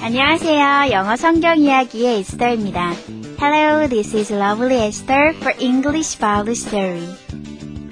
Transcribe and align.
안녕하세요. 0.00 0.92
영어 0.92 1.16
성경 1.16 1.58
이야기의 1.58 2.20
에스더입니다. 2.20 2.92
Hello, 3.40 3.88
this 3.88 4.16
is 4.16 4.32
Lovely 4.32 4.86
Esther 4.86 5.34
for 5.34 5.54
English 5.60 6.18
Bible 6.18 6.52
Story. 6.52 7.02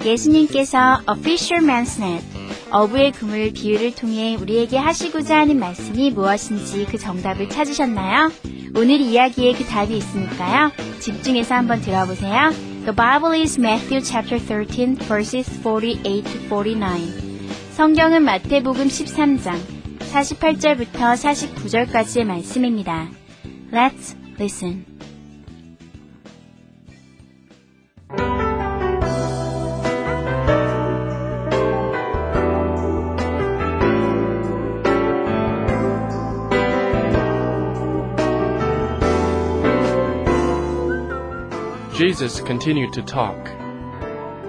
예수님께서 0.03 1.01
A 1.09 1.19
Fisherman's 1.19 2.01
Net, 2.01 2.25
어부의 2.71 3.11
그물 3.11 3.51
비유를 3.51 3.95
통해 3.95 4.35
우리에게 4.39 4.77
하시고자 4.77 5.37
하는 5.39 5.59
말씀이 5.59 6.11
무엇인지 6.11 6.87
그 6.89 6.97
정답을 6.97 7.49
찾으셨나요? 7.49 8.31
오늘 8.75 9.01
이야기에 9.01 9.53
그 9.53 9.65
답이 9.65 9.95
있으니까요. 9.97 10.71
집중해서 10.99 11.55
한번 11.55 11.81
들어보세요. 11.81 12.51
The 12.85 12.95
Bible 12.95 13.39
is 13.39 13.59
Matthew 13.59 14.01
chapter 14.01 14.39
13 14.39 14.95
verses 14.95 15.49
48 15.61 16.23
to 16.23 16.47
49. 16.47 17.27
성경은 17.73 18.23
마태복음 18.23 18.87
13장 18.87 19.76
48절부터 20.16 21.14
49절까지의 21.16 22.24
말씀입니다. 22.24 23.08
Let's 23.70 24.14
listen. 24.38 24.92
Jesus 42.02 42.40
continued 42.40 42.92
to 42.94 43.02
talk. 43.02 43.44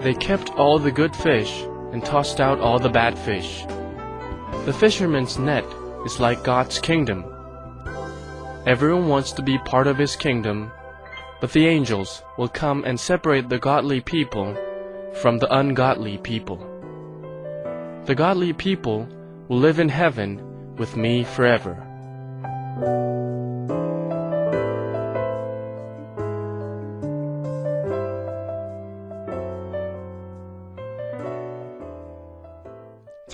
They 0.01 0.15
kept 0.15 0.49
all 0.57 0.79
the 0.79 0.91
good 0.91 1.15
fish 1.15 1.61
and 1.91 2.03
tossed 2.03 2.41
out 2.41 2.59
all 2.59 2.79
the 2.79 2.89
bad 2.89 3.17
fish. 3.17 3.63
The 4.67 4.73
fisherman's 4.73 5.37
net 5.37 5.65
is 6.05 6.19
like 6.19 6.43
God's 6.43 6.79
kingdom. 6.79 7.25
Everyone 8.65 9.07
wants 9.09 9.31
to 9.33 9.41
be 9.41 9.57
part 9.59 9.87
of 9.87 9.97
his 9.97 10.15
kingdom, 10.15 10.71
but 11.41 11.51
the 11.51 11.67
angels 11.67 12.23
will 12.37 12.47
come 12.47 12.83
and 12.85 12.99
separate 12.99 13.49
the 13.49 13.59
godly 13.59 13.99
people 13.99 14.55
from 15.21 15.37
the 15.37 15.53
ungodly 15.53 16.17
people. 16.17 16.57
The 18.05 18.15
godly 18.15 18.53
people 18.53 19.07
will 19.49 19.59
live 19.59 19.79
in 19.79 19.89
heaven 19.89 20.75
with 20.77 20.95
me 20.95 21.23
forever. 21.23 21.75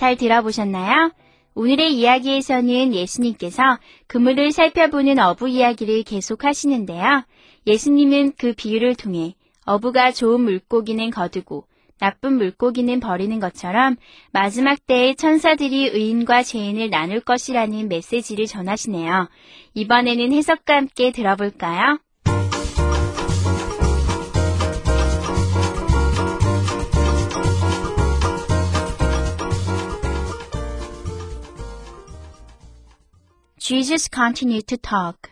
잘 0.00 0.16
들어보셨나요? 0.16 1.12
오늘의 1.55 1.95
이야기에서는 1.95 2.93
예수님께서 2.93 3.79
그물을 4.07 4.51
살펴보는 4.51 5.19
어부 5.19 5.47
이야기를 5.47 6.03
계속 6.03 6.43
하시는데요. 6.43 7.23
예수님은 7.65 8.33
그 8.37 8.53
비유를 8.53 8.95
통해 8.95 9.35
어부가 9.65 10.11
좋은 10.11 10.41
물고기는 10.41 11.09
거두고 11.09 11.65
나쁜 11.97 12.33
물고기는 12.33 12.99
버리는 12.99 13.39
것처럼 13.39 13.95
마지막 14.33 14.85
때에 14.85 15.13
천사들이 15.13 15.87
의인과 15.93 16.43
죄인을 16.43 16.89
나눌 16.89 17.21
것이라는 17.21 17.87
메시지를 17.87 18.47
전하시네요. 18.47 19.29
이번에는 19.75 20.33
해석과 20.33 20.75
함께 20.75 21.11
들어볼까요? 21.13 21.99
Jesus 33.67 34.07
continued 34.13 34.67
to 34.67 34.77
talk. 34.77 35.31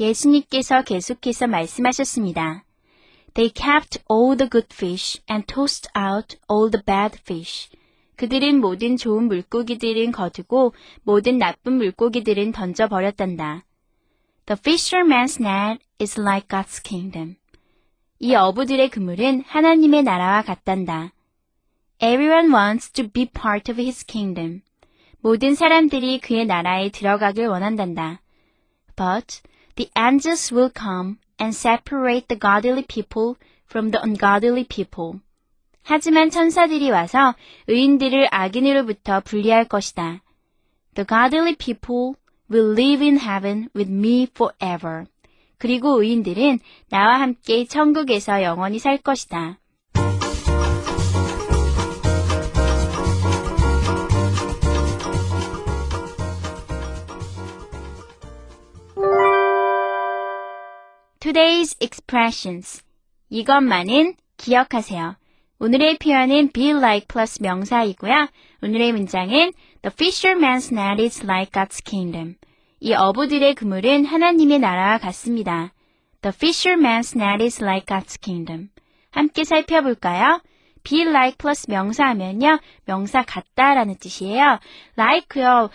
예수님께서 0.00 0.84
계속해서 0.84 1.46
말씀하셨습니다. 1.48 2.64
They 3.34 3.52
kept 3.52 4.02
all 4.10 4.38
the 4.38 4.48
good 4.48 4.68
fish 4.72 5.20
and 5.30 5.46
tossed 5.46 5.86
out 5.94 6.38
all 6.50 6.70
the 6.70 6.82
bad 6.82 7.18
fish. 7.20 7.68
그들은 8.16 8.62
모든 8.62 8.96
좋은 8.96 9.24
물고기들은 9.24 10.12
거두고 10.12 10.72
모든 11.02 11.36
나쁜 11.36 11.74
물고기들은 11.74 12.52
던져버렸단다. 12.52 13.66
The 14.46 14.58
fisherman's 14.58 15.38
net 15.38 15.84
is 16.00 16.18
like 16.18 16.48
God's 16.48 16.82
kingdom. 16.82 17.36
이 18.18 18.34
어부들의 18.34 18.88
그물은 18.88 19.42
하나님의 19.46 20.04
나라와 20.04 20.40
같단다. 20.40 21.12
Everyone 22.00 22.50
wants 22.50 22.90
to 22.92 23.06
be 23.06 23.26
part 23.26 23.70
of 23.70 23.78
his 23.78 24.06
kingdom. 24.06 24.62
모든 25.20 25.54
사람들이 25.54 26.20
그의 26.20 26.46
나라에 26.46 26.90
들어가길 26.90 27.46
원한단다. 27.46 28.20
But 28.96 29.42
the 29.76 29.90
angels 29.98 30.54
will 30.54 30.72
come 30.76 31.16
and 31.40 31.56
separate 31.56 32.28
the 32.28 32.38
godly 32.38 32.84
people 32.86 33.34
from 33.66 33.90
the 33.90 34.00
ungodly 34.04 34.64
people. 34.64 35.20
하지만 35.82 36.30
천사들이 36.30 36.90
와서 36.90 37.34
의인들을 37.66 38.28
악인으로부터 38.30 39.20
분리할 39.20 39.64
것이다. 39.64 40.22
The 40.94 41.06
godly 41.06 41.54
people 41.56 42.14
will 42.50 42.72
live 42.72 43.04
in 43.04 43.18
heaven 43.18 43.68
with 43.74 43.90
me 43.90 44.24
forever. 44.24 45.04
그리고 45.58 46.00
의인들은 46.02 46.60
나와 46.90 47.20
함께 47.20 47.64
천국에서 47.64 48.42
영원히 48.42 48.78
살 48.78 48.98
것이다. 48.98 49.58
Today's 61.28 61.76
expressions. 61.78 62.82
이것만은 63.28 64.14
기억하세요. 64.38 65.16
오늘의 65.58 65.98
표현은 65.98 66.52
be 66.52 66.70
like 66.70 67.06
플러스 67.06 67.42
명사이고요. 67.42 68.28
오늘의 68.62 68.92
문장은 68.92 69.52
The 69.82 69.92
fisherman's 69.92 70.72
net 70.72 71.02
is 71.02 71.22
like 71.22 71.52
God's 71.52 71.84
kingdom. 71.84 72.36
이 72.80 72.94
어부들의 72.94 73.56
그물은 73.56 74.06
하나님의 74.06 74.58
나라와 74.60 74.96
같습니다. 74.96 75.74
The 76.22 76.32
fisherman's 76.34 77.14
net 77.14 77.44
is 77.44 77.62
like 77.62 77.84
God's 77.84 78.18
kingdom. 78.18 78.70
함께 79.10 79.44
살펴볼까요? 79.44 80.40
be 80.82 81.02
like 81.02 81.36
플러스 81.36 81.66
명사하면요. 81.68 82.58
명사 82.86 83.22
같다라는 83.22 83.96
뜻이에요. 83.98 84.60
like요. 84.96 85.68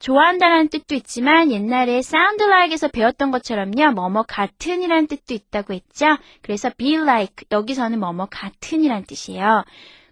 좋아한다는 0.00 0.68
뜻도 0.68 0.94
있지만 0.94 1.52
옛날에 1.52 1.98
sound 1.98 2.42
like에서 2.42 2.88
배웠던 2.88 3.30
것처럼요. 3.30 3.92
뭐뭐 3.92 4.22
같은이라는 4.22 5.06
뜻도 5.06 5.34
있다고 5.34 5.74
했죠. 5.74 6.06
그래서 6.40 6.70
be 6.70 6.94
like 6.94 7.46
여기서는 7.52 8.00
뭐뭐 8.00 8.28
같은이라는 8.30 9.04
뜻이에요. 9.04 9.62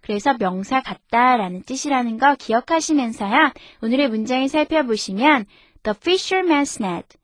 그래서 0.02 0.34
명사 0.38 0.82
같다라는 0.82 1.62
뜻이라는 1.62 2.18
거 2.18 2.34
기억하시면서요. 2.34 3.52
오늘의 3.82 4.08
문장을 4.10 4.46
살펴보시면 4.48 5.46
the 5.82 5.94
fisherman's 5.98 6.84
net 6.84 7.16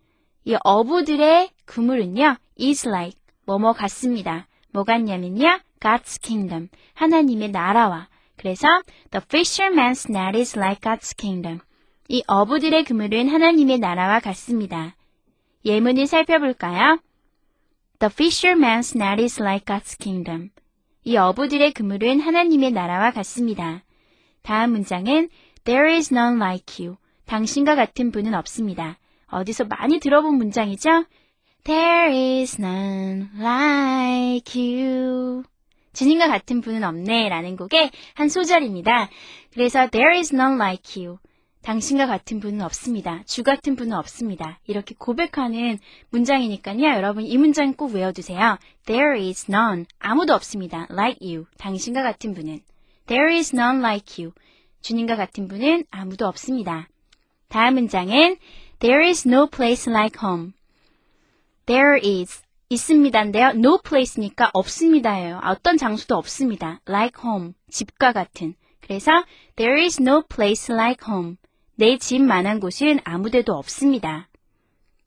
이 0.46 0.56
어부들의 0.64 1.50
그물은요. 1.66 2.36
is 2.58 2.88
like 2.88 3.18
뭐뭐 3.44 3.74
같습니다. 3.74 4.46
뭐 4.72 4.84
같냐면요. 4.84 5.60
God's 5.80 6.18
kingdom 6.22 6.68
하나님의 6.94 7.50
나라와 7.50 8.08
그래서 8.38 8.66
the 9.10 9.22
fisherman's 9.22 10.08
net 10.08 10.38
is 10.38 10.58
like 10.58 10.80
God's 10.80 11.14
kingdom 11.14 11.60
이 12.08 12.22
어부들의 12.26 12.84
그물은 12.84 13.28
하나님의 13.28 13.78
나라와 13.78 14.20
같습니다. 14.20 14.94
예문을 15.64 16.06
살펴볼까요? 16.06 16.98
The 17.98 18.10
fisherman's 18.12 18.94
net 18.94 19.22
is 19.22 19.40
like 19.40 19.64
God's 19.64 19.98
kingdom. 19.98 20.50
이 21.04 21.16
어부들의 21.16 21.72
그물은 21.72 22.20
하나님의 22.20 22.72
나라와 22.72 23.10
같습니다. 23.10 23.82
다음 24.42 24.72
문장은 24.72 25.30
There 25.64 25.90
is 25.94 26.12
none 26.12 26.36
like 26.36 26.84
you. 26.84 26.96
당신과 27.24 27.74
같은 27.74 28.10
분은 28.10 28.34
없습니다. 28.34 28.98
어디서 29.28 29.64
많이 29.64 29.98
들어본 29.98 30.34
문장이죠? 30.34 31.06
There 31.64 32.40
is 32.40 32.60
none 32.60 33.28
like 33.38 34.60
you. 34.60 35.44
주님과 35.94 36.28
같은 36.28 36.60
분은 36.60 36.84
없네 36.84 37.30
라는 37.30 37.56
곡의 37.56 37.90
한 38.14 38.28
소절입니다. 38.28 39.08
그래서 39.54 39.88
There 39.88 40.14
is 40.18 40.34
none 40.34 40.56
like 40.56 41.02
you. 41.02 41.18
당신과 41.64 42.06
같은 42.06 42.40
분은 42.40 42.60
없습니다. 42.60 43.22
주 43.24 43.42
같은 43.42 43.74
분은 43.74 43.96
없습니다. 43.96 44.58
이렇게 44.66 44.94
고백하는 44.98 45.78
문장이니까요. 46.10 46.82
여러분 46.82 47.24
이 47.24 47.38
문장 47.38 47.72
꼭 47.72 47.94
외워두세요. 47.94 48.58
There 48.84 49.18
is 49.18 49.50
none. 49.50 49.86
아무도 49.98 50.34
없습니다. 50.34 50.86
Like 50.90 51.26
you. 51.26 51.46
당신과 51.56 52.02
같은 52.02 52.34
분은. 52.34 52.60
There 53.06 53.34
is 53.34 53.56
none 53.56 53.78
like 53.78 54.22
you. 54.22 54.34
주님과 54.82 55.16
같은 55.16 55.48
분은 55.48 55.84
아무도 55.90 56.26
없습니다. 56.26 56.86
다음 57.48 57.74
문장은 57.74 58.36
There 58.80 59.06
is 59.06 59.26
no 59.26 59.46
place 59.46 59.90
like 59.90 60.20
home. 60.22 60.52
There 61.64 61.98
is 61.98 62.42
있습니다인데요. 62.68 63.52
No 63.54 63.78
place니까 63.78 64.50
없습니다예요. 64.52 65.40
어떤 65.42 65.78
장소도 65.78 66.14
없습니다. 66.14 66.82
Like 66.86 67.22
home. 67.24 67.54
집과 67.70 68.12
같은. 68.12 68.54
그래서 68.82 69.12
There 69.56 69.82
is 69.82 70.02
no 70.02 70.22
place 70.28 70.70
like 70.70 71.06
home. 71.08 71.36
내 71.76 71.98
집만한 71.98 72.60
곳은 72.60 73.00
아무데도 73.04 73.52
없습니다. 73.52 74.28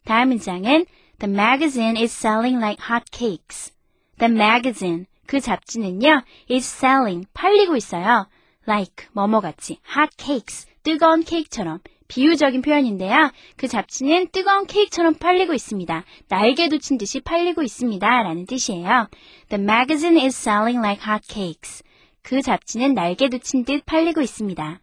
다음 0.06 0.30
문장은 0.30 0.86
The 1.20 1.34
magazine 1.34 1.98
is 1.98 2.14
selling 2.14 2.58
like 2.58 2.84
hot 2.90 3.06
cakes. 3.12 3.74
The 4.20 4.32
magazine, 4.32 5.06
그 5.26 5.40
잡지는요, 5.40 6.24
is 6.52 6.68
selling, 6.68 7.28
팔리고 7.34 7.76
있어요. 7.76 8.28
like, 8.68 9.08
뭐뭐같이, 9.14 9.80
hot 9.96 10.10
cakes, 10.18 10.68
뜨거운 10.84 11.24
케이크처럼. 11.24 11.80
비유적인 12.10 12.62
표현인데요. 12.62 13.32
그 13.58 13.68
잡지는 13.68 14.28
뜨거운 14.32 14.66
케이크처럼 14.66 15.16
팔리고 15.16 15.54
있습니다. 15.54 16.04
날개 16.30 16.70
도 16.70 16.78
친 16.78 16.98
듯이 16.98 17.20
팔리고 17.20 17.64
있습니다. 17.64 18.08
라는 18.08 18.46
뜻이에요. 18.46 19.08
The 19.50 19.62
magazine 19.62 20.18
is 20.24 20.36
selling 20.38 20.80
like 20.80 21.02
hot 21.06 21.26
cakes. 21.28 21.84
그 22.24 22.42
잡지는 22.42 22.94
날개 22.94 23.28
도 23.30 23.38
친 23.40 23.66
듯 23.66 23.86
팔리고 23.86 24.22
있습니다. 24.22 24.80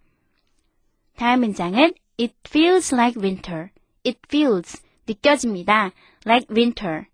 다음 1.16 1.40
문장은 1.40 1.92
It 2.18 2.34
feels 2.46 2.94
like 2.94 3.20
winter. 3.20 3.70
It 4.04 4.18
feels 4.28 4.82
느껴집니다. 5.06 5.92
Like 6.26 6.46
winter. 6.54 7.06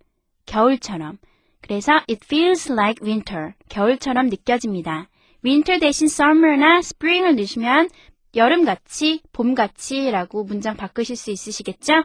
겨울처럼. 0.47 1.19
그래서 1.61 1.93
it 2.09 2.21
feels 2.25 2.71
like 2.71 3.05
winter. 3.07 3.55
겨울처럼 3.69 4.27
느껴집니다. 4.29 5.09
winter 5.45 5.79
대신 5.79 6.07
summer나 6.07 6.79
spring을 6.79 7.37
넣으시면 7.37 7.89
여름같이, 8.35 9.23
봄같이라고 9.33 10.45
문장 10.45 10.77
바꾸실 10.77 11.17
수 11.17 11.31
있으시겠죠? 11.31 12.05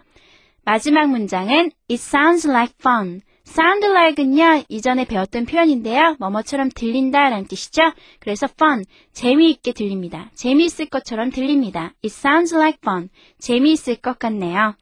마지막 0.63 1.09
문장은 1.09 1.71
It 1.89 2.01
sounds 2.01 2.47
like 2.47 2.73
fun. 2.79 3.21
Sound 3.47 3.85
like은요, 3.85 4.63
이전에 4.69 5.05
배웠던 5.05 5.45
표현인데요. 5.45 6.15
뭐뭐처럼 6.19 6.69
들린다 6.73 7.29
라는 7.29 7.45
뜻이죠. 7.47 7.91
그래서 8.19 8.47
fun, 8.51 8.83
재미있게 9.13 9.73
들립니다. 9.73 10.29
재미있을 10.33 10.87
것처럼 10.87 11.31
들립니다. 11.31 11.93
It 12.03 12.07
sounds 12.07 12.53
like 12.55 12.79
fun. 12.83 13.09
재미있을 13.39 13.97
것 13.97 14.19
같네요. 14.19 14.75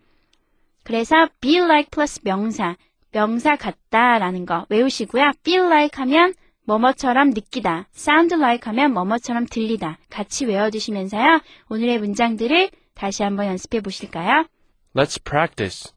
그래서 0.84 1.28
be 1.40 1.58
like 1.58 1.90
plus 1.92 2.22
명사, 2.24 2.76
명사 3.12 3.56
같다 3.56 4.20
라는 4.20 4.46
거 4.46 4.66
외우시고요. 4.70 5.32
feel 5.40 5.66
like 5.66 6.00
하면 6.02 6.34
뭐뭐처럼 6.66 7.32
느끼다, 7.32 7.88
sound 7.96 8.36
like 8.36 8.68
하면 8.68 8.94
뭐뭐처럼 8.94 9.46
들리다 9.46 10.00
같이 10.10 10.46
외워두시면서요. 10.46 11.42
오늘의 11.70 12.00
문장들을 12.00 12.70
다시 12.96 13.24
한번 13.24 13.48
연습해 13.48 13.82
보실까요? 13.82 14.46
Let's 14.96 15.22
practice. 15.24 15.94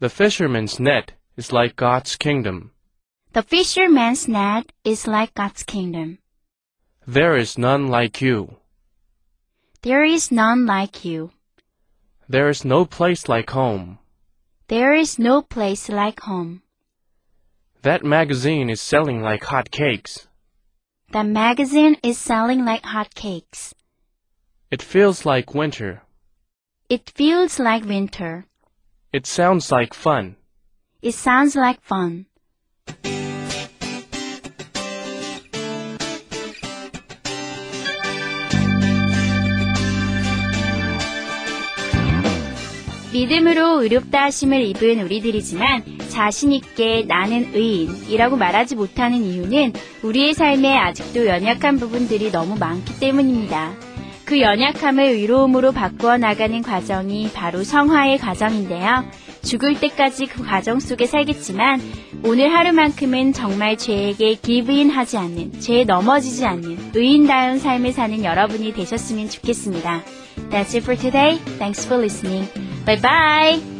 The 0.00 0.08
fisherman's 0.08 0.80
net 0.80 1.12
is 1.36 1.52
like 1.52 1.76
God's 1.76 2.16
kingdom. 2.16 2.72
The 3.34 3.42
fisherman's 3.42 4.26
net 4.26 4.72
is 4.82 5.06
like 5.06 5.34
God's 5.34 5.62
kingdom. 5.62 6.18
There 7.06 7.36
is 7.36 7.58
none 7.58 7.88
like 7.88 8.22
you. 8.22 8.56
There 9.82 10.02
is 10.02 10.32
none 10.32 10.64
like 10.64 11.04
you. 11.04 11.32
There 12.30 12.48
is 12.48 12.64
no 12.64 12.86
place 12.86 13.28
like 13.28 13.50
home. 13.50 13.98
There 14.68 14.94
is 14.94 15.18
no 15.18 15.42
place 15.42 15.90
like 15.90 16.20
home. 16.20 16.62
That 17.82 18.02
magazine 18.02 18.70
is 18.70 18.80
selling 18.80 19.20
like 19.20 19.44
hot 19.44 19.70
cakes. 19.70 20.28
The 21.12 21.24
magazine 21.24 21.98
is 22.02 22.16
selling 22.16 22.64
like 22.64 22.84
hot 22.84 23.14
cakes. 23.14 23.74
It 24.70 24.80
feels 24.80 25.26
like 25.26 25.54
winter. 25.54 26.02
It 26.88 27.10
feels 27.10 27.58
like 27.58 27.84
winter. 27.84 28.46
It 29.12 29.26
sounds 29.26 29.72
like 29.72 29.92
fun. 29.92 30.36
It 31.02 31.14
sounds 31.14 31.58
like 31.58 31.80
fun. 31.82 32.26
믿음으로 43.12 43.82
의롭다 43.82 44.26
하심을 44.26 44.62
입은 44.62 45.00
우리들이지만 45.00 45.82
자신있게 46.08 47.06
나는 47.08 47.50
의인이라고 47.52 48.36
말하지 48.36 48.76
못하는 48.76 49.24
이유는 49.24 49.72
우리의 50.04 50.34
삶에 50.34 50.76
아직도 50.76 51.26
연약한 51.26 51.78
부분들이 51.78 52.30
너무 52.30 52.56
많기 52.56 53.00
때문입니다. 53.00 53.89
그 54.30 54.40
연약함을 54.40 55.02
의로움으로 55.02 55.72
바꾸어 55.72 56.16
나가는 56.16 56.62
과정이 56.62 57.32
바로 57.32 57.64
성화의 57.64 58.18
과정인데요. 58.18 59.04
죽을 59.42 59.74
때까지 59.80 60.26
그 60.26 60.44
과정 60.44 60.78
속에 60.78 61.06
살겠지만 61.06 61.80
오늘 62.22 62.54
하루만큼은 62.54 63.32
정말 63.32 63.76
죄에게 63.76 64.36
기브인 64.36 64.90
하지 64.90 65.16
않는, 65.16 65.58
죄에 65.58 65.82
넘어지지 65.82 66.46
않는 66.46 66.92
의인다운 66.94 67.58
삶을 67.58 67.90
사는 67.90 68.22
여러분이 68.24 68.72
되셨으면 68.72 69.30
좋겠습니다. 69.30 70.02
That's 70.50 70.76
it 70.76 70.82
for 70.84 70.96
today. 70.96 71.38
Thanks 71.58 71.84
for 71.84 72.00
listening. 72.00 72.48
Bye 72.86 73.00
bye! 73.00 73.79